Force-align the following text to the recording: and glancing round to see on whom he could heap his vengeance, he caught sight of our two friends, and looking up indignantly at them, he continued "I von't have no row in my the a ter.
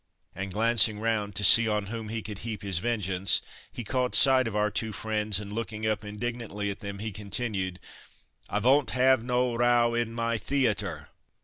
and 0.33 0.51
glancing 0.51 0.99
round 0.99 1.35
to 1.35 1.43
see 1.43 1.67
on 1.67 1.85
whom 1.85 2.09
he 2.09 2.23
could 2.23 2.39
heap 2.39 2.63
his 2.63 2.79
vengeance, 2.79 3.39
he 3.71 3.83
caught 3.83 4.15
sight 4.15 4.47
of 4.47 4.55
our 4.55 4.71
two 4.71 4.91
friends, 4.91 5.39
and 5.39 5.53
looking 5.53 5.85
up 5.85 6.03
indignantly 6.03 6.71
at 6.71 6.79
them, 6.79 6.97
he 6.97 7.11
continued 7.11 7.79
"I 8.49 8.61
von't 8.61 8.89
have 8.89 9.23
no 9.23 9.53
row 9.53 9.93
in 9.93 10.11
my 10.11 10.37
the 10.37 10.65
a 10.65 10.73
ter. 10.73 11.09